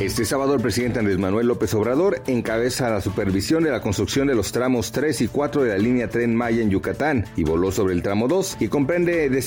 [0.00, 4.34] Este sábado el presidente Andrés Manuel López Obrador encabeza la supervisión de la construcción de
[4.34, 7.92] los tramos 3 y 4 de la línea Tren Maya en Yucatán y voló sobre
[7.92, 9.44] el tramo 2 que comprende de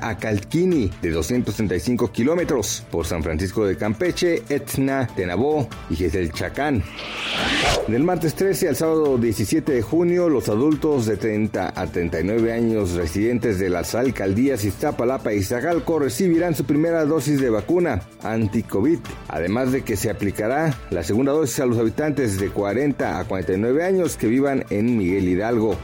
[0.00, 6.82] a Calquini de 235 kilómetros por San Francisco de Campeche, Etna, Tenabó y el Chacán.
[7.86, 12.92] Del martes 13 al sábado 17 de junio, los adultos de 30 a 39 años
[12.92, 19.72] residentes de las alcaldías Iztapalapa y Zagalco recibirán su primera dosis de vacuna anti-COVID, además
[19.72, 24.16] de que se aplicará la segunda dosis a los habitantes de 40 a 49 años
[24.16, 25.76] que vivan en Miguel Hidalgo.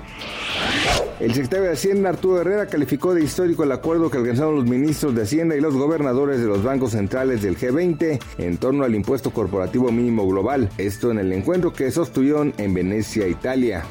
[1.20, 5.14] El secretario de Hacienda, Arturo Herrera, calificó de histórico el acuerdo que alcanzaron los ministros
[5.14, 9.32] de Hacienda y los gobernadores de los bancos centrales del G20 en torno al impuesto
[9.32, 10.70] corporativo mínimo global.
[10.78, 13.84] Esto en el encuentro que sostuvieron en Venecia, Italia.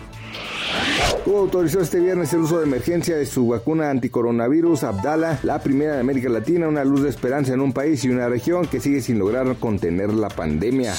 [1.24, 5.96] Cuba autorizó este viernes el uso de emergencia de su vacuna anticoronavirus Abdala, la primera
[5.96, 9.02] de América Latina, una luz de esperanza en un país y una región que sigue
[9.02, 10.94] sin lograr contener la pandemia.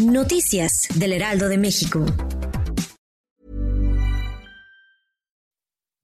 [0.00, 2.04] Noticias del Heraldo de México.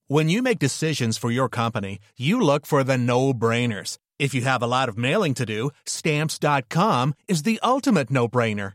[0.07, 3.97] When you make decisions for your company, you look for the no-brainers.
[4.19, 8.75] If you have a lot of mailing to do, stamps.com is the ultimate no-brainer.